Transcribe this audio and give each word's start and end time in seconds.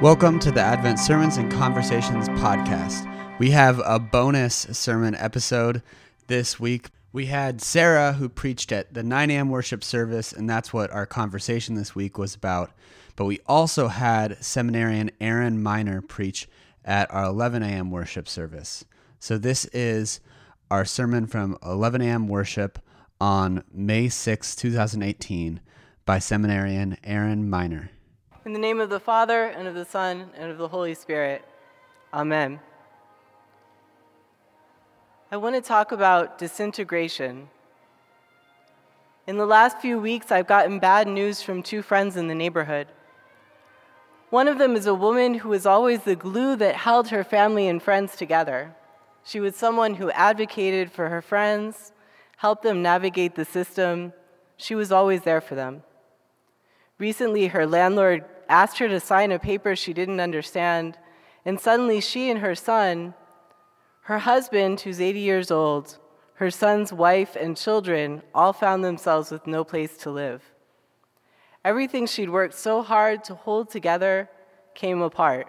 Welcome 0.00 0.38
to 0.38 0.50
the 0.50 0.62
Advent 0.62 0.98
Sermons 0.98 1.36
and 1.36 1.52
Conversations 1.52 2.26
podcast. 2.30 3.06
We 3.38 3.50
have 3.50 3.82
a 3.84 3.98
bonus 3.98 4.66
sermon 4.72 5.14
episode 5.14 5.82
this 6.26 6.58
week. 6.58 6.88
We 7.12 7.26
had 7.26 7.60
Sarah 7.60 8.14
who 8.14 8.30
preached 8.30 8.72
at 8.72 8.94
the 8.94 9.02
9 9.02 9.30
a.m. 9.30 9.50
worship 9.50 9.84
service, 9.84 10.32
and 10.32 10.48
that's 10.48 10.72
what 10.72 10.90
our 10.90 11.04
conversation 11.04 11.74
this 11.74 11.94
week 11.94 12.16
was 12.16 12.34
about. 12.34 12.72
But 13.14 13.26
we 13.26 13.40
also 13.46 13.88
had 13.88 14.42
seminarian 14.42 15.10
Aaron 15.20 15.62
Miner 15.62 16.00
preach 16.00 16.48
at 16.82 17.12
our 17.12 17.24
11 17.24 17.62
a.m. 17.62 17.90
worship 17.90 18.26
service. 18.26 18.86
So 19.18 19.36
this 19.36 19.66
is 19.66 20.20
our 20.70 20.86
sermon 20.86 21.26
from 21.26 21.58
11 21.62 22.00
a.m. 22.00 22.26
worship 22.26 22.78
on 23.20 23.64
May 23.70 24.08
6, 24.08 24.56
2018, 24.56 25.60
by 26.06 26.18
seminarian 26.18 26.96
Aaron 27.04 27.50
Miner. 27.50 27.90
In 28.42 28.54
the 28.54 28.58
name 28.58 28.80
of 28.80 28.88
the 28.88 28.98
Father, 28.98 29.44
and 29.44 29.68
of 29.68 29.74
the 29.74 29.84
Son, 29.84 30.30
and 30.34 30.50
of 30.50 30.56
the 30.56 30.68
Holy 30.68 30.94
Spirit. 30.94 31.44
Amen. 32.14 32.58
I 35.30 35.36
want 35.36 35.56
to 35.56 35.60
talk 35.60 35.92
about 35.92 36.38
disintegration. 36.38 37.50
In 39.26 39.36
the 39.36 39.44
last 39.44 39.78
few 39.80 39.98
weeks, 39.98 40.32
I've 40.32 40.46
gotten 40.46 40.78
bad 40.78 41.06
news 41.06 41.42
from 41.42 41.62
two 41.62 41.82
friends 41.82 42.16
in 42.16 42.28
the 42.28 42.34
neighborhood. 42.34 42.86
One 44.30 44.48
of 44.48 44.56
them 44.56 44.74
is 44.74 44.86
a 44.86 44.94
woman 44.94 45.34
who 45.34 45.50
was 45.50 45.66
always 45.66 46.04
the 46.04 46.16
glue 46.16 46.56
that 46.56 46.76
held 46.76 47.08
her 47.08 47.22
family 47.22 47.68
and 47.68 47.82
friends 47.82 48.16
together. 48.16 48.74
She 49.22 49.38
was 49.38 49.54
someone 49.54 49.96
who 49.96 50.10
advocated 50.12 50.90
for 50.90 51.10
her 51.10 51.20
friends, 51.20 51.92
helped 52.38 52.62
them 52.62 52.80
navigate 52.80 53.34
the 53.34 53.44
system. 53.44 54.14
She 54.56 54.74
was 54.74 54.90
always 54.90 55.24
there 55.24 55.42
for 55.42 55.56
them. 55.56 55.82
Recently, 57.00 57.46
her 57.46 57.66
landlord 57.66 58.26
asked 58.46 58.78
her 58.78 58.86
to 58.86 59.00
sign 59.00 59.32
a 59.32 59.38
paper 59.38 59.74
she 59.74 59.94
didn't 59.94 60.20
understand, 60.20 60.98
and 61.46 61.58
suddenly 61.58 61.98
she 61.98 62.30
and 62.30 62.40
her 62.40 62.54
son, 62.54 63.14
her 64.02 64.18
husband, 64.18 64.82
who's 64.82 65.00
80 65.00 65.18
years 65.18 65.50
old, 65.50 65.98
her 66.34 66.50
son's 66.50 66.92
wife, 66.92 67.36
and 67.36 67.56
children 67.56 68.20
all 68.34 68.52
found 68.52 68.84
themselves 68.84 69.30
with 69.30 69.46
no 69.46 69.64
place 69.64 69.96
to 69.96 70.10
live. 70.10 70.42
Everything 71.64 72.06
she'd 72.06 72.28
worked 72.28 72.52
so 72.52 72.82
hard 72.82 73.24
to 73.24 73.34
hold 73.34 73.70
together 73.70 74.28
came 74.74 75.00
apart. 75.00 75.48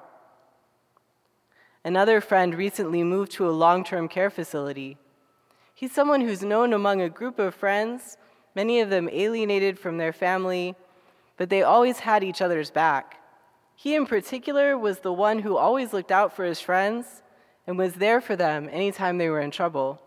Another 1.83 2.21
friend 2.21 2.55
recently 2.55 3.03
moved 3.03 3.33
to 3.33 3.49
a 3.49 3.51
long 3.51 3.83
term 3.83 4.07
care 4.07 4.29
facility. 4.29 4.97
He's 5.75 5.91
someone 5.91 6.21
who's 6.21 6.43
known 6.43 6.71
among 6.71 7.01
a 7.01 7.09
group 7.09 7.39
of 7.39 7.55
friends, 7.55 8.15
many 8.55 8.79
of 8.79 8.89
them 8.89 9.09
alienated 9.11 9.77
from 9.77 9.97
their 9.97 10.13
family 10.13 10.75
but 11.41 11.49
they 11.49 11.63
always 11.63 12.01
had 12.01 12.23
each 12.23 12.39
other's 12.39 12.69
back. 12.69 13.19
He, 13.75 13.95
in 13.95 14.05
particular, 14.05 14.77
was 14.77 14.99
the 14.99 15.11
one 15.11 15.39
who 15.39 15.57
always 15.57 15.91
looked 15.91 16.11
out 16.11 16.35
for 16.35 16.45
his 16.45 16.61
friends 16.61 17.23
and 17.65 17.79
was 17.79 17.95
there 17.95 18.21
for 18.21 18.35
them 18.35 18.69
anytime 18.71 19.17
they 19.17 19.27
were 19.27 19.41
in 19.41 19.49
trouble. 19.49 19.99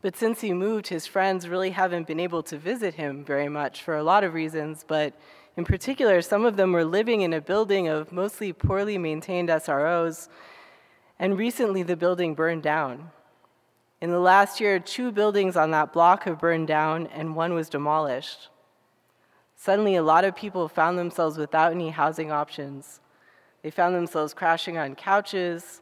But 0.00 0.16
since 0.16 0.40
he 0.40 0.54
moved, 0.54 0.86
his 0.86 1.06
friends 1.06 1.50
really 1.50 1.68
haven't 1.68 2.06
been 2.06 2.18
able 2.18 2.42
to 2.44 2.56
visit 2.56 2.94
him 2.94 3.26
very 3.26 3.50
much 3.50 3.82
for 3.82 3.94
a 3.94 4.02
lot 4.02 4.24
of 4.24 4.32
reasons, 4.32 4.86
but 4.88 5.12
in 5.54 5.66
particular, 5.66 6.22
some 6.22 6.46
of 6.46 6.56
them 6.56 6.72
were 6.72 6.86
living 6.86 7.20
in 7.20 7.34
a 7.34 7.42
building 7.42 7.86
of 7.86 8.10
mostly 8.10 8.54
poorly 8.54 8.96
maintained 8.96 9.50
SROs, 9.50 10.30
and 11.18 11.36
recently 11.36 11.82
the 11.82 11.94
building 11.94 12.34
burned 12.34 12.62
down. 12.62 13.10
In 14.00 14.12
the 14.12 14.18
last 14.18 14.62
year, 14.62 14.80
two 14.80 15.12
buildings 15.12 15.58
on 15.58 15.72
that 15.72 15.92
block 15.92 16.24
have 16.24 16.40
burned 16.40 16.68
down, 16.68 17.06
and 17.08 17.36
one 17.36 17.52
was 17.52 17.68
demolished. 17.68 18.48
Suddenly, 19.56 19.96
a 19.96 20.02
lot 20.02 20.24
of 20.24 20.36
people 20.36 20.68
found 20.68 20.98
themselves 20.98 21.38
without 21.38 21.72
any 21.72 21.90
housing 21.90 22.30
options. 22.30 23.00
They 23.62 23.70
found 23.70 23.94
themselves 23.94 24.34
crashing 24.34 24.78
on 24.78 24.94
couches, 24.94 25.80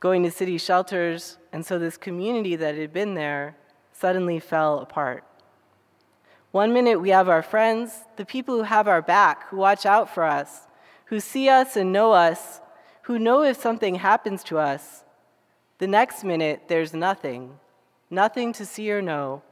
going 0.00 0.24
to 0.24 0.30
city 0.30 0.58
shelters, 0.58 1.38
and 1.52 1.64
so 1.64 1.78
this 1.78 1.96
community 1.96 2.56
that 2.56 2.74
had 2.74 2.92
been 2.92 3.14
there 3.14 3.56
suddenly 3.92 4.40
fell 4.40 4.80
apart. 4.80 5.24
One 6.50 6.72
minute 6.72 7.00
we 7.00 7.10
have 7.10 7.28
our 7.28 7.42
friends, 7.42 8.00
the 8.16 8.24
people 8.24 8.56
who 8.56 8.62
have 8.64 8.88
our 8.88 9.02
back, 9.02 9.48
who 9.48 9.58
watch 9.58 9.86
out 9.86 10.12
for 10.12 10.24
us, 10.24 10.66
who 11.04 11.20
see 11.20 11.48
us 11.48 11.76
and 11.76 11.92
know 11.92 12.12
us, 12.12 12.60
who 13.02 13.18
know 13.18 13.42
if 13.42 13.56
something 13.60 13.96
happens 13.96 14.42
to 14.44 14.58
us. 14.58 15.04
The 15.78 15.86
next 15.86 16.24
minute, 16.24 16.62
there's 16.68 16.92
nothing, 16.92 17.58
nothing 18.10 18.52
to 18.54 18.66
see 18.66 18.90
or 18.90 19.00
know. 19.00 19.42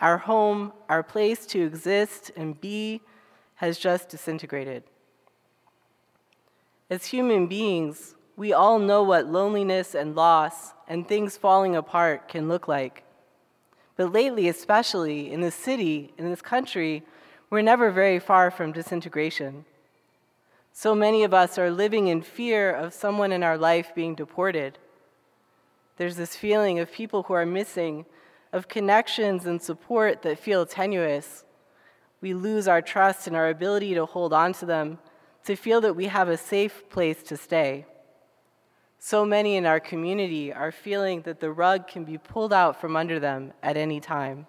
Our 0.00 0.18
home, 0.18 0.72
our 0.88 1.02
place 1.02 1.44
to 1.46 1.62
exist 1.62 2.30
and 2.36 2.58
be, 2.60 3.02
has 3.56 3.78
just 3.78 4.08
disintegrated. 4.08 4.82
As 6.88 7.06
human 7.06 7.46
beings, 7.46 8.14
we 8.36 8.52
all 8.52 8.78
know 8.78 9.02
what 9.02 9.26
loneliness 9.26 9.94
and 9.94 10.16
loss 10.16 10.72
and 10.88 11.06
things 11.06 11.36
falling 11.36 11.76
apart 11.76 12.28
can 12.28 12.48
look 12.48 12.66
like. 12.66 13.04
But 13.96 14.12
lately, 14.12 14.48
especially 14.48 15.30
in 15.30 15.42
this 15.42 15.54
city, 15.54 16.14
in 16.16 16.30
this 16.30 16.40
country, 16.40 17.02
we're 17.50 17.60
never 17.60 17.90
very 17.90 18.18
far 18.18 18.50
from 18.50 18.72
disintegration. 18.72 19.66
So 20.72 20.94
many 20.94 21.22
of 21.22 21.34
us 21.34 21.58
are 21.58 21.70
living 21.70 22.06
in 22.06 22.22
fear 22.22 22.72
of 22.72 22.94
someone 22.94 23.32
in 23.32 23.42
our 23.42 23.58
life 23.58 23.94
being 23.94 24.14
deported. 24.14 24.78
There's 25.98 26.16
this 26.16 26.34
feeling 26.34 26.78
of 26.78 26.90
people 26.90 27.24
who 27.24 27.34
are 27.34 27.44
missing 27.44 28.06
of 28.52 28.68
connections 28.68 29.46
and 29.46 29.60
support 29.60 30.22
that 30.22 30.38
feel 30.38 30.66
tenuous. 30.66 31.44
We 32.20 32.34
lose 32.34 32.68
our 32.68 32.82
trust 32.82 33.26
and 33.26 33.36
our 33.36 33.48
ability 33.48 33.94
to 33.94 34.06
hold 34.06 34.32
on 34.32 34.52
to 34.54 34.66
them, 34.66 34.98
to 35.44 35.56
feel 35.56 35.80
that 35.80 35.96
we 35.96 36.06
have 36.06 36.28
a 36.28 36.36
safe 36.36 36.88
place 36.90 37.22
to 37.24 37.36
stay. 37.36 37.86
So 38.98 39.24
many 39.24 39.56
in 39.56 39.64
our 39.64 39.80
community 39.80 40.52
are 40.52 40.70
feeling 40.70 41.22
that 41.22 41.40
the 41.40 41.50
rug 41.50 41.88
can 41.88 42.04
be 42.04 42.18
pulled 42.18 42.52
out 42.52 42.80
from 42.80 42.96
under 42.96 43.18
them 43.18 43.52
at 43.62 43.76
any 43.76 43.98
time. 43.98 44.46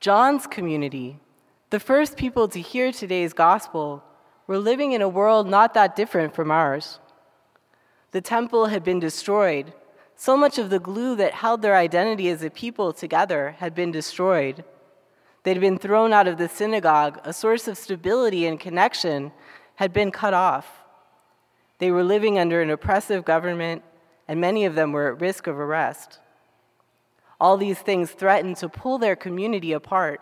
John's 0.00 0.46
community, 0.46 1.18
the 1.70 1.80
first 1.80 2.16
people 2.16 2.48
to 2.48 2.60
hear 2.60 2.92
today's 2.92 3.32
gospel, 3.32 4.04
were 4.46 4.58
living 4.58 4.92
in 4.92 5.02
a 5.02 5.08
world 5.08 5.48
not 5.48 5.74
that 5.74 5.96
different 5.96 6.34
from 6.34 6.50
ours. 6.50 7.00
The 8.10 8.20
temple 8.20 8.66
had 8.66 8.84
been 8.84 9.00
destroyed, 9.00 9.72
so 10.20 10.36
much 10.36 10.58
of 10.58 10.68
the 10.68 10.80
glue 10.80 11.14
that 11.14 11.32
held 11.32 11.62
their 11.62 11.76
identity 11.76 12.28
as 12.28 12.42
a 12.42 12.50
people 12.50 12.92
together 12.92 13.54
had 13.58 13.72
been 13.72 13.92
destroyed. 13.92 14.64
They'd 15.44 15.60
been 15.60 15.78
thrown 15.78 16.12
out 16.12 16.26
of 16.26 16.38
the 16.38 16.48
synagogue, 16.48 17.20
a 17.22 17.32
source 17.32 17.68
of 17.68 17.78
stability 17.78 18.44
and 18.44 18.58
connection 18.58 19.30
had 19.76 19.92
been 19.92 20.10
cut 20.10 20.34
off. 20.34 20.82
They 21.78 21.92
were 21.92 22.02
living 22.02 22.36
under 22.36 22.60
an 22.60 22.68
oppressive 22.68 23.24
government, 23.24 23.84
and 24.26 24.40
many 24.40 24.64
of 24.64 24.74
them 24.74 24.90
were 24.90 25.12
at 25.12 25.20
risk 25.20 25.46
of 25.46 25.56
arrest. 25.56 26.18
All 27.40 27.56
these 27.56 27.78
things 27.78 28.10
threatened 28.10 28.56
to 28.56 28.68
pull 28.68 28.98
their 28.98 29.14
community 29.14 29.70
apart, 29.70 30.20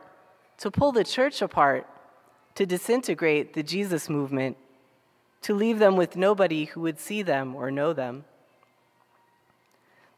to 0.58 0.70
pull 0.70 0.92
the 0.92 1.04
church 1.04 1.40
apart, 1.40 1.88
to 2.54 2.66
disintegrate 2.66 3.54
the 3.54 3.62
Jesus 3.62 4.10
movement, 4.10 4.58
to 5.40 5.54
leave 5.54 5.78
them 5.78 5.96
with 5.96 6.16
nobody 6.16 6.66
who 6.66 6.82
would 6.82 7.00
see 7.00 7.22
them 7.22 7.56
or 7.56 7.70
know 7.70 7.94
them. 7.94 8.26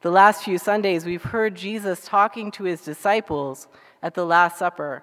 The 0.00 0.12
last 0.12 0.44
few 0.44 0.58
Sundays, 0.58 1.04
we've 1.04 1.24
heard 1.24 1.56
Jesus 1.56 2.04
talking 2.04 2.52
to 2.52 2.62
his 2.62 2.82
disciples 2.82 3.66
at 4.00 4.14
the 4.14 4.24
Last 4.24 4.56
Supper. 4.56 5.02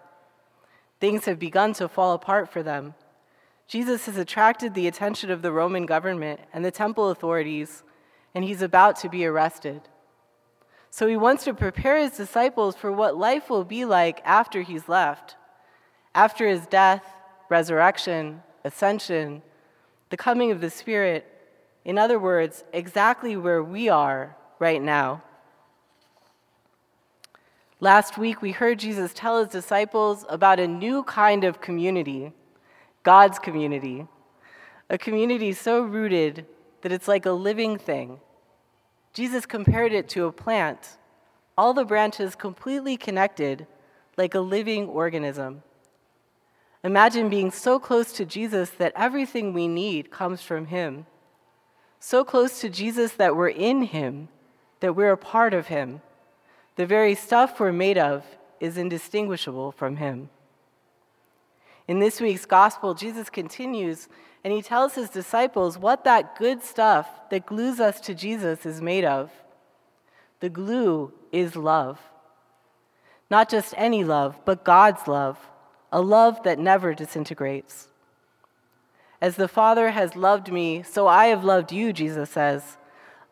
Things 1.01 1.25
have 1.25 1.37
begun 1.37 1.73
to 1.73 1.89
fall 1.89 2.13
apart 2.13 2.49
for 2.49 2.63
them. 2.63 2.93
Jesus 3.67 4.05
has 4.05 4.15
attracted 4.15 4.73
the 4.73 4.87
attention 4.87 5.29
of 5.29 5.41
the 5.41 5.51
Roman 5.51 5.85
government 5.85 6.39
and 6.53 6.63
the 6.63 6.71
temple 6.71 7.09
authorities, 7.09 7.83
and 8.33 8.45
he's 8.45 8.61
about 8.61 8.95
to 8.99 9.09
be 9.09 9.25
arrested. 9.25 9.81
So 10.89 11.07
he 11.07 11.17
wants 11.17 11.43
to 11.43 11.53
prepare 11.53 11.97
his 11.97 12.15
disciples 12.15 12.77
for 12.77 12.89
what 12.89 13.17
life 13.17 13.49
will 13.49 13.65
be 13.65 13.83
like 13.83 14.21
after 14.23 14.61
he's 14.61 14.87
left, 14.87 15.35
after 16.13 16.47
his 16.47 16.67
death, 16.67 17.03
resurrection, 17.49 18.43
ascension, 18.63 19.41
the 20.09 20.15
coming 20.15 20.51
of 20.51 20.61
the 20.61 20.69
Spirit. 20.69 21.25
In 21.83 21.97
other 21.97 22.17
words, 22.17 22.63
exactly 22.71 23.35
where 23.35 23.61
we 23.61 23.89
are 23.89 24.37
right 24.59 24.81
now. 24.81 25.21
Last 27.79 28.17
week, 28.17 28.41
we 28.41 28.51
heard 28.51 28.79
Jesus 28.79 29.13
tell 29.13 29.39
his 29.43 29.51
disciples 29.51 30.25
about 30.29 30.59
a 30.59 30.67
new 30.67 31.03
kind 31.03 31.43
of 31.43 31.59
community, 31.59 32.31
God's 33.03 33.37
community, 33.37 34.07
a 34.89 34.97
community 34.97 35.51
so 35.51 35.81
rooted 35.81 36.45
that 36.81 36.91
it's 36.91 37.07
like 37.07 37.25
a 37.25 37.31
living 37.31 37.77
thing. 37.77 38.19
Jesus 39.13 39.45
compared 39.45 39.91
it 39.91 40.07
to 40.09 40.25
a 40.25 40.31
plant, 40.31 40.97
all 41.57 41.73
the 41.73 41.85
branches 41.85 42.35
completely 42.35 42.95
connected, 42.95 43.67
like 44.17 44.35
a 44.35 44.39
living 44.39 44.87
organism. 44.87 45.61
Imagine 46.83 47.29
being 47.29 47.51
so 47.51 47.77
close 47.77 48.13
to 48.13 48.25
Jesus 48.25 48.69
that 48.71 48.93
everything 48.95 49.53
we 49.53 49.67
need 49.67 50.11
comes 50.11 50.41
from 50.41 50.67
him, 50.67 51.07
so 51.99 52.23
close 52.23 52.61
to 52.61 52.69
Jesus 52.69 53.13
that 53.13 53.35
we're 53.35 53.49
in 53.49 53.83
him 53.83 54.29
that 54.85 54.93
we're 54.93 55.13
a 55.13 55.17
part 55.17 55.55
of 55.55 55.65
Him. 55.65 55.99
The 56.75 56.85
very 56.85 57.15
stuff 57.15 57.59
we're 57.59 57.71
made 57.71 57.97
of 57.97 58.23
is 58.59 58.77
indistinguishable 58.77 59.71
from 59.71 59.95
Him. 59.95 60.29
In 61.87 61.97
this 61.97 62.21
week's 62.21 62.45
gospel, 62.45 62.93
Jesus 62.93 63.31
continues 63.31 64.07
and 64.43 64.53
he 64.53 64.61
tells 64.61 64.93
his 64.93 65.09
disciples 65.09 65.75
what 65.75 66.03
that 66.03 66.37
good 66.37 66.61
stuff 66.61 67.09
that 67.31 67.47
glues 67.47 67.79
us 67.79 67.99
to 68.01 68.13
Jesus 68.13 68.63
is 68.63 68.79
made 68.79 69.03
of. 69.03 69.31
The 70.39 70.49
glue 70.51 71.11
is 71.31 71.55
love. 71.55 71.99
Not 73.31 73.49
just 73.49 73.73
any 73.75 74.03
love, 74.03 74.37
but 74.45 74.63
God's 74.63 75.07
love, 75.07 75.39
a 75.91 75.99
love 75.99 76.43
that 76.43 76.59
never 76.59 76.93
disintegrates. 76.93 77.87
As 79.19 79.35
the 79.35 79.47
Father 79.47 79.89
has 79.89 80.15
loved 80.15 80.51
me, 80.51 80.83
so 80.83 81.07
I 81.07 81.25
have 81.25 81.43
loved 81.43 81.71
you, 81.71 81.91
Jesus 81.91 82.29
says. 82.29 82.77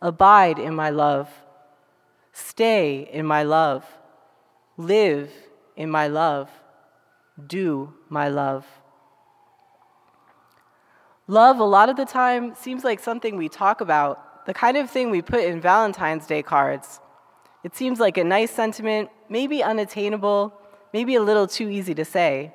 Abide 0.02 0.58
in 0.58 0.74
my 0.74 0.90
love. 0.90 1.43
Stay 2.34 3.08
in 3.12 3.26
my 3.26 3.44
love. 3.44 3.86
Live 4.76 5.32
in 5.76 5.90
my 5.90 6.08
love. 6.08 6.50
Do 7.48 7.94
my 8.10 8.28
love. 8.28 8.66
Love, 11.28 11.60
a 11.60 11.64
lot 11.64 11.90
of 11.90 11.96
the 11.96 12.06
time, 12.06 12.54
seems 12.56 12.84
like 12.84 13.00
something 13.00 13.38
we 13.38 13.48
talk 13.48 13.80
about, 13.80 14.46
the 14.46 14.54
kind 14.54 14.76
of 14.76 14.90
thing 14.90 15.10
we 15.10 15.22
put 15.22 15.44
in 15.44 15.62
Valentine's 15.62 16.28
Day 16.28 16.44
cards. 16.44 17.00
It 17.64 17.76
seems 17.76 18.00
like 18.00 18.18
a 18.18 18.24
nice 18.24 18.52
sentiment, 18.52 19.10
maybe 19.30 19.64
unattainable, 19.64 20.54
maybe 20.92 21.16
a 21.16 21.22
little 21.22 21.48
too 21.48 21.70
easy 21.70 21.94
to 21.96 22.04
say. 22.04 22.54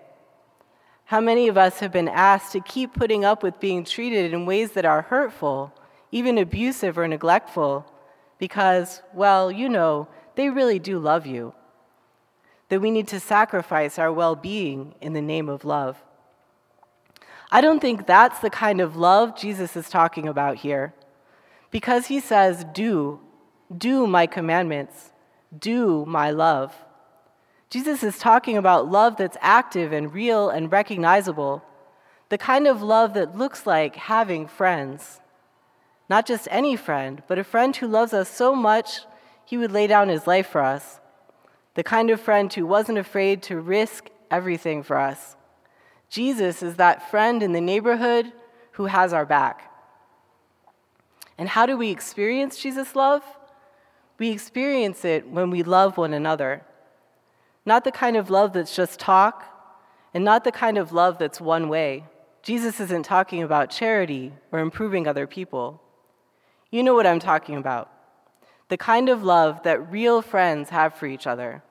How 1.06 1.20
many 1.20 1.48
of 1.48 1.56
us 1.56 1.78
have 1.78 1.90
been 1.92 2.08
asked 2.08 2.52
to 2.52 2.60
keep 2.60 2.92
putting 2.92 3.24
up 3.24 3.42
with 3.42 3.58
being 3.58 3.84
treated 3.84 4.34
in 4.34 4.44
ways 4.44 4.72
that 4.72 4.84
are 4.84 5.02
hurtful, 5.02 5.72
even 6.12 6.36
abusive 6.36 6.98
or 6.98 7.08
neglectful, 7.08 7.90
because, 8.38 9.02
well, 9.12 9.50
you 9.50 9.68
know, 9.68 10.08
they 10.36 10.48
really 10.48 10.78
do 10.78 10.98
love 10.98 11.26
you? 11.26 11.54
That 12.68 12.80
we 12.80 12.90
need 12.90 13.08
to 13.08 13.20
sacrifice 13.20 13.98
our 13.98 14.12
well 14.12 14.36
being 14.36 14.94
in 15.00 15.12
the 15.12 15.22
name 15.22 15.48
of 15.48 15.64
love. 15.64 16.02
I 17.50 17.60
don't 17.60 17.80
think 17.80 18.06
that's 18.06 18.40
the 18.40 18.50
kind 18.50 18.80
of 18.80 18.96
love 18.96 19.36
Jesus 19.36 19.74
is 19.76 19.88
talking 19.88 20.28
about 20.28 20.56
here. 20.56 20.94
Because 21.70 22.06
he 22.06 22.20
says, 22.20 22.64
Do, 22.72 23.20
do 23.76 24.06
my 24.06 24.26
commandments, 24.26 25.12
do 25.56 26.04
my 26.06 26.30
love. 26.30 26.74
Jesus 27.70 28.02
is 28.02 28.18
talking 28.18 28.56
about 28.56 28.90
love 28.90 29.16
that's 29.16 29.36
active 29.40 29.92
and 29.92 30.12
real 30.12 30.48
and 30.48 30.72
recognizable, 30.72 31.62
the 32.30 32.38
kind 32.38 32.66
of 32.66 32.82
love 32.82 33.14
that 33.14 33.36
looks 33.36 33.66
like 33.66 33.96
having 33.96 34.46
friends. 34.46 35.20
Not 36.08 36.26
just 36.26 36.48
any 36.50 36.76
friend, 36.76 37.22
but 37.28 37.38
a 37.38 37.44
friend 37.44 37.76
who 37.76 37.86
loves 37.86 38.12
us 38.12 38.28
so 38.28 38.54
much 38.54 39.00
he 39.44 39.58
would 39.58 39.72
lay 39.72 39.86
down 39.86 40.08
his 40.08 40.26
life 40.26 40.48
for 40.48 40.62
us. 40.62 41.00
The 41.74 41.82
kind 41.82 42.10
of 42.10 42.20
friend 42.20 42.52
who 42.52 42.66
wasn't 42.66 42.98
afraid 42.98 43.42
to 43.44 43.60
risk 43.60 44.08
everything 44.30 44.82
for 44.82 44.98
us. 44.98 45.36
Jesus 46.08 46.62
is 46.62 46.76
that 46.76 47.10
friend 47.10 47.42
in 47.42 47.52
the 47.52 47.60
neighborhood 47.60 48.32
who 48.72 48.86
has 48.86 49.12
our 49.12 49.26
back. 49.26 49.70
And 51.36 51.48
how 51.48 51.66
do 51.66 51.76
we 51.76 51.90
experience 51.90 52.58
Jesus' 52.58 52.96
love? 52.96 53.22
We 54.18 54.30
experience 54.30 55.04
it 55.04 55.28
when 55.28 55.50
we 55.50 55.62
love 55.62 55.96
one 55.96 56.12
another. 56.12 56.62
Not 57.64 57.84
the 57.84 57.92
kind 57.92 58.16
of 58.16 58.30
love 58.30 58.54
that's 58.54 58.74
just 58.74 58.98
talk, 58.98 59.44
and 60.12 60.24
not 60.24 60.44
the 60.44 60.52
kind 60.52 60.78
of 60.78 60.92
love 60.92 61.18
that's 61.18 61.40
one 61.40 61.68
way. 61.68 62.04
Jesus 62.42 62.80
isn't 62.80 63.04
talking 63.04 63.42
about 63.42 63.70
charity 63.70 64.32
or 64.50 64.58
improving 64.58 65.06
other 65.06 65.26
people. 65.26 65.82
You 66.70 66.82
know 66.82 66.94
what 66.94 67.06
I'm 67.06 67.20
talking 67.20 67.56
about. 67.56 67.90
The 68.68 68.76
kind 68.76 69.08
of 69.08 69.22
love 69.22 69.62
that 69.62 69.90
real 69.90 70.20
friends 70.20 70.68
have 70.68 70.94
for 70.94 71.06
each 71.06 71.26
other. 71.26 71.62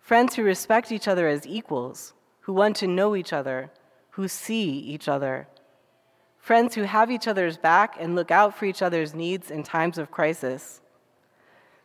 Friends 0.00 0.34
who 0.34 0.42
respect 0.42 0.90
each 0.90 1.06
other 1.06 1.28
as 1.28 1.46
equals, 1.46 2.12
who 2.40 2.52
want 2.52 2.76
to 2.76 2.86
know 2.86 3.16
each 3.16 3.32
other, 3.32 3.70
who 4.10 4.28
see 4.28 4.70
each 4.70 5.08
other. 5.08 5.48
Friends 6.38 6.74
who 6.74 6.82
have 6.82 7.10
each 7.10 7.26
other's 7.26 7.56
back 7.56 7.96
and 7.98 8.14
look 8.14 8.30
out 8.30 8.56
for 8.56 8.66
each 8.66 8.82
other's 8.82 9.14
needs 9.14 9.50
in 9.50 9.62
times 9.62 9.96
of 9.96 10.10
crisis. 10.10 10.82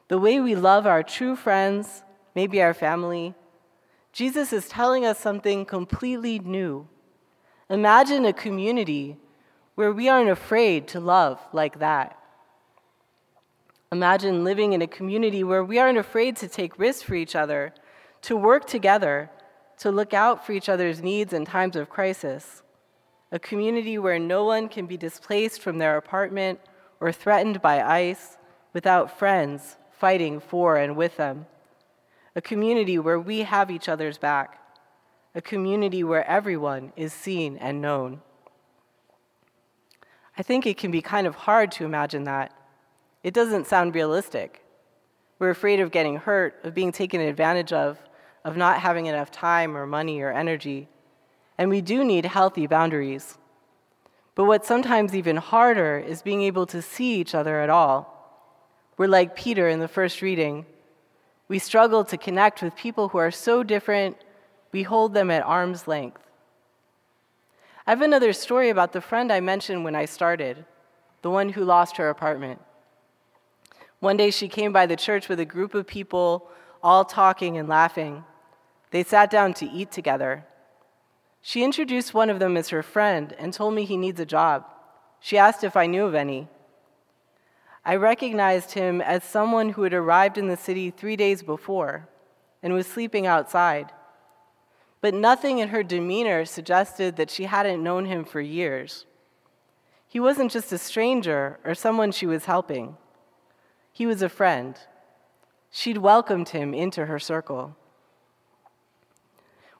The 0.09 0.19
way 0.19 0.41
we 0.41 0.55
love 0.55 0.85
our 0.85 1.03
true 1.03 1.35
friends, 1.35 2.03
maybe 2.35 2.61
our 2.61 2.73
family, 2.73 3.35
Jesus 4.11 4.51
is 4.51 4.67
telling 4.67 5.05
us 5.05 5.17
something 5.17 5.65
completely 5.65 6.39
new. 6.39 6.87
Imagine 7.69 8.25
a 8.25 8.33
community 8.33 9.17
where 9.75 9.93
we 9.93 10.09
aren't 10.09 10.29
afraid 10.29 10.89
to 10.89 10.99
love 10.99 11.39
like 11.53 11.79
that. 11.79 12.18
Imagine 13.91 14.43
living 14.43 14.73
in 14.73 14.83
a 14.83 14.87
community 14.87 15.43
where 15.43 15.63
we 15.63 15.79
aren't 15.79 15.97
afraid 15.97 16.35
to 16.37 16.47
take 16.47 16.77
risks 16.77 17.01
for 17.01 17.15
each 17.15 17.35
other, 17.35 17.73
to 18.21 18.35
work 18.35 18.65
together, 18.67 19.31
to 19.79 19.89
look 19.89 20.13
out 20.13 20.45
for 20.45 20.51
each 20.51 20.69
other's 20.69 21.01
needs 21.01 21.33
in 21.33 21.43
times 21.43 21.75
of 21.75 21.89
crisis. 21.89 22.61
A 23.31 23.39
community 23.39 23.97
where 23.97 24.19
no 24.19 24.43
one 24.43 24.69
can 24.69 24.85
be 24.85 24.97
displaced 24.97 25.61
from 25.61 25.79
their 25.79 25.97
apartment 25.97 26.59
or 26.99 27.11
threatened 27.11 27.61
by 27.61 27.81
ICE 27.81 28.37
without 28.73 29.17
friends 29.17 29.77
fighting 29.91 30.39
for 30.39 30.77
and 30.77 30.95
with 30.95 31.17
them. 31.17 31.45
A 32.35 32.41
community 32.41 32.97
where 32.99 33.19
we 33.19 33.39
have 33.39 33.71
each 33.71 33.89
other's 33.89 34.17
back. 34.17 34.59
A 35.35 35.41
community 35.41 36.03
where 36.03 36.25
everyone 36.27 36.93
is 36.95 37.11
seen 37.11 37.57
and 37.57 37.81
known. 37.81 38.21
I 40.37 40.43
think 40.43 40.65
it 40.65 40.77
can 40.77 40.91
be 40.91 41.01
kind 41.01 41.27
of 41.27 41.35
hard 41.35 41.71
to 41.73 41.85
imagine 41.85 42.23
that. 42.25 42.53
It 43.23 43.33
doesn't 43.33 43.67
sound 43.67 43.95
realistic. 43.95 44.63
We're 45.39 45.49
afraid 45.49 45.79
of 45.79 45.91
getting 45.91 46.17
hurt, 46.17 46.59
of 46.63 46.73
being 46.73 46.91
taken 46.91 47.21
advantage 47.21 47.73
of, 47.73 47.97
of 48.43 48.57
not 48.57 48.79
having 48.79 49.07
enough 49.07 49.31
time 49.31 49.75
or 49.75 49.85
money 49.85 50.21
or 50.21 50.31
energy. 50.31 50.87
And 51.57 51.69
we 51.69 51.81
do 51.81 52.03
need 52.03 52.25
healthy 52.25 52.67
boundaries. 52.67 53.37
But 54.35 54.45
what's 54.45 54.67
sometimes 54.67 55.15
even 55.15 55.37
harder 55.37 55.97
is 55.97 56.21
being 56.21 56.41
able 56.43 56.65
to 56.67 56.81
see 56.81 57.19
each 57.19 57.35
other 57.35 57.59
at 57.59 57.69
all. 57.69 58.15
We're 58.97 59.07
like 59.07 59.35
Peter 59.35 59.67
in 59.67 59.79
the 59.79 59.87
first 59.87 60.21
reading. 60.21 60.65
We 61.49 61.59
struggle 61.59 62.05
to 62.05 62.17
connect 62.17 62.61
with 62.61 62.75
people 62.75 63.09
who 63.09 63.17
are 63.17 63.31
so 63.31 63.63
different, 63.63 64.17
we 64.71 64.83
hold 64.83 65.13
them 65.13 65.31
at 65.31 65.43
arm's 65.43 65.87
length. 65.87 66.21
I 67.87 67.91
have 67.91 68.01
another 68.01 68.33
story 68.33 68.69
about 68.69 68.93
the 68.93 69.01
friend 69.01 69.31
I 69.31 69.39
mentioned 69.39 69.83
when 69.83 69.95
I 69.95 70.05
started, 70.05 70.63
the 71.21 71.31
one 71.31 71.49
who 71.49 71.65
lost 71.65 71.97
her 71.97 72.09
apartment. 72.09 72.61
One 73.99 74.17
day 74.17 74.31
she 74.31 74.47
came 74.47 74.71
by 74.71 74.85
the 74.85 74.95
church 74.95 75.27
with 75.27 75.39
a 75.39 75.45
group 75.45 75.73
of 75.73 75.85
people, 75.85 76.49
all 76.81 77.03
talking 77.03 77.57
and 77.57 77.67
laughing. 77.67 78.23
They 78.91 79.03
sat 79.03 79.29
down 79.29 79.53
to 79.55 79.69
eat 79.69 79.91
together. 79.91 80.45
She 81.41 81.63
introduced 81.63 82.13
one 82.13 82.29
of 82.29 82.39
them 82.39 82.57
as 82.57 82.69
her 82.69 82.83
friend 82.83 83.35
and 83.37 83.53
told 83.53 83.73
me 83.73 83.85
he 83.85 83.97
needs 83.97 84.19
a 84.19 84.25
job. 84.25 84.65
She 85.19 85.37
asked 85.37 85.63
if 85.63 85.75
I 85.75 85.85
knew 85.85 86.05
of 86.05 86.15
any. 86.15 86.47
I 87.85 87.95
recognized 87.95 88.73
him 88.73 89.01
as 89.01 89.23
someone 89.23 89.69
who 89.69 89.83
had 89.83 89.93
arrived 89.93 90.37
in 90.37 90.47
the 90.47 90.57
city 90.57 90.91
three 90.91 91.15
days 91.15 91.43
before 91.43 92.07
and 92.61 92.73
was 92.73 92.87
sleeping 92.87 93.25
outside. 93.25 93.91
But 95.01 95.13
nothing 95.13 95.59
in 95.59 95.69
her 95.69 95.83
demeanor 95.83 96.45
suggested 96.45 97.15
that 97.15 97.29
she 97.29 97.45
hadn't 97.45 97.83
known 97.83 98.05
him 98.05 98.25
for 98.25 98.41
years. 98.41 99.05
He 100.07 100.19
wasn't 100.19 100.51
just 100.51 100.71
a 100.71 100.77
stranger 100.77 101.59
or 101.63 101.73
someone 101.73 102.11
she 102.11 102.25
was 102.25 102.45
helping, 102.45 102.97
he 103.99 104.05
was 104.05 104.21
a 104.21 104.29
friend. 104.29 104.79
She'd 105.71 105.97
welcomed 105.97 106.47
him 106.47 106.73
into 106.73 107.07
her 107.07 107.19
circle. 107.19 107.75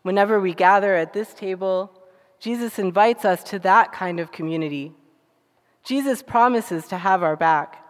Whenever 0.01 0.41
we 0.41 0.53
gather 0.53 0.93
at 0.93 1.13
this 1.13 1.33
table, 1.33 2.03
Jesus 2.37 2.79
invites 2.79 3.23
us 3.23 3.41
to 3.43 3.59
that 3.59 3.93
kind 3.93 4.19
of 4.19 4.33
community. 4.33 4.91
Jesus 5.85 6.21
promises 6.21 6.85
to 6.89 6.97
have 6.97 7.23
our 7.23 7.37
back. 7.37 7.81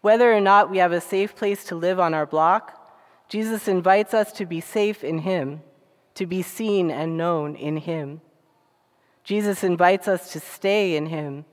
Whether 0.00 0.32
or 0.32 0.40
not 0.40 0.72
we 0.72 0.78
have 0.78 0.90
a 0.90 1.00
safe 1.00 1.36
place 1.36 1.62
to 1.66 1.76
live 1.76 2.00
on 2.00 2.14
our 2.14 2.26
block, 2.26 2.92
Jesus 3.28 3.68
invites 3.68 4.12
us 4.12 4.32
to 4.32 4.46
be 4.46 4.60
safe 4.60 5.04
in 5.04 5.18
Him, 5.18 5.62
to 6.16 6.26
be 6.26 6.42
seen 6.42 6.90
and 6.90 7.16
known 7.16 7.54
in 7.54 7.76
Him. 7.76 8.22
Jesus 9.22 9.62
invites 9.62 10.08
us 10.08 10.32
to 10.32 10.40
stay 10.40 10.96
in 10.96 11.06
Him, 11.06 11.44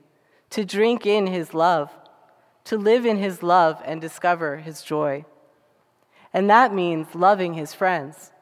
to 0.50 0.64
drink 0.64 1.06
in 1.06 1.28
His 1.28 1.54
love, 1.54 1.92
to 2.64 2.76
live 2.76 3.04
in 3.04 3.18
His 3.18 3.42
love 3.42 3.80
and 3.84 4.00
discover 4.00 4.58
His 4.58 4.82
joy. 4.82 5.24
And 6.32 6.48
that 6.48 6.74
means 6.74 7.14
loving 7.14 7.54
His 7.54 7.74
friends 7.74 8.32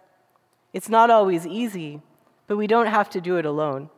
it's 0.72 0.88
not 0.88 1.10
always 1.10 1.46
easy, 1.46 2.00
but 2.46 2.56
we 2.56 2.66
don't 2.66 2.86
have 2.86 3.10
to 3.10 3.20
do 3.20 3.36
it 3.36 3.46
alone. 3.46 3.90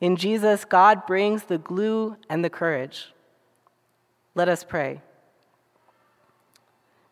In 0.00 0.16
Jesus, 0.16 0.64
God 0.64 1.06
brings 1.06 1.44
the 1.44 1.58
glue 1.58 2.16
and 2.28 2.44
the 2.44 2.50
courage. 2.50 3.12
Let 4.34 4.48
us 4.48 4.64
pray. 4.64 5.02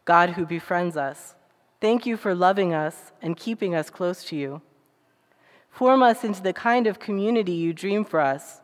God 0.05 0.31
who 0.31 0.47
befriends 0.47 0.97
us, 0.97 1.35
thank 1.81 2.07
you 2.07 2.17
for 2.17 2.35
loving 2.35 2.73
us 2.73 3.13
and 3.21 3.37
keeping 3.37 3.75
us 3.75 3.91
close 3.91 4.25
to 4.25 4.37
you. 4.37 4.63
Form 5.71 6.03
us 6.03 6.25
into 6.25 6.43
the 6.43 6.53
kind 6.53 6.87
of 6.87 7.01
community 7.01 7.53
you 7.53 7.73
dream 7.73 8.05
for 8.05 8.21
us. 8.21 8.61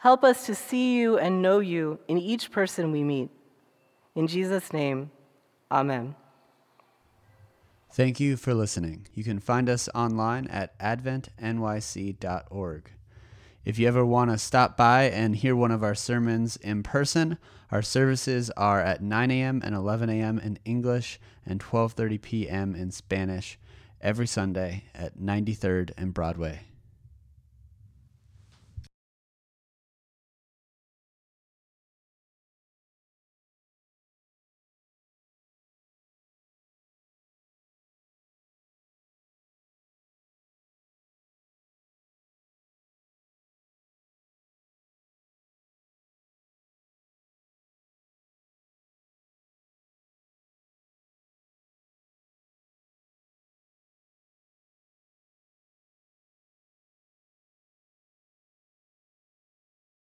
Help 0.00 0.24
us 0.24 0.46
to 0.46 0.54
see 0.54 0.96
you 0.96 1.18
and 1.18 1.42
know 1.42 1.58
you 1.58 1.98
in 2.08 2.16
each 2.16 2.50
person 2.50 2.90
we 2.90 3.04
meet. 3.04 3.28
In 4.14 4.26
Jesus' 4.26 4.72
name, 4.72 5.10
amen. 5.70 6.14
Thank 7.92 8.18
you 8.18 8.38
for 8.38 8.54
listening. 8.54 9.08
You 9.12 9.24
can 9.24 9.40
find 9.40 9.68
us 9.68 9.90
online 9.94 10.46
at 10.46 10.78
adventnyc.org. 10.78 12.90
If 13.62 13.78
you 13.78 13.88
ever 13.88 14.06
want 14.06 14.30
to 14.30 14.38
stop 14.38 14.74
by 14.74 15.02
and 15.02 15.36
hear 15.36 15.54
one 15.54 15.70
of 15.70 15.82
our 15.82 15.94
sermons 15.94 16.56
in 16.56 16.82
person, 16.82 17.36
our 17.70 17.82
services 17.82 18.50
are 18.56 18.80
at 18.80 19.02
9 19.02 19.30
a.m. 19.30 19.60
and 19.62 19.74
11 19.74 20.08
a.m. 20.08 20.38
in 20.38 20.58
English 20.64 21.20
and 21.44 21.60
12:30 21.60 22.22
p.m. 22.22 22.74
in 22.74 22.90
Spanish 22.90 23.58
every 24.00 24.26
Sunday 24.26 24.84
at 24.94 25.18
93rd 25.18 25.90
and 25.98 26.14
Broadway. 26.14 26.69